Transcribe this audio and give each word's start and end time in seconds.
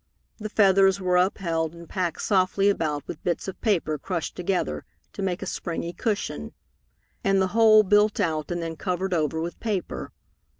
The 0.39 0.49
feathers 0.49 0.99
were 0.99 1.15
upheld 1.17 1.75
and 1.75 1.87
packed 1.87 2.23
softly 2.23 2.69
about 2.69 3.07
with 3.07 3.23
bits 3.23 3.47
of 3.47 3.61
paper 3.61 3.99
crushed 3.99 4.35
together 4.35 4.83
to 5.13 5.21
make 5.21 5.43
a 5.43 5.45
springy 5.45 5.93
cushion, 5.93 6.53
and 7.23 7.39
the 7.39 7.49
whole 7.53 7.83
built 7.83 8.19
out 8.19 8.49
and 8.49 8.63
then 8.63 8.75
covered 8.77 9.13
over 9.13 9.39
with 9.39 9.59
paper. 9.59 10.11